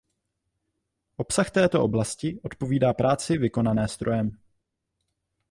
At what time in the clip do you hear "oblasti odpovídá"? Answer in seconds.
1.83-2.93